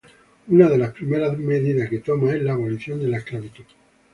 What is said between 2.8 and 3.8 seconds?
de la esclavitud.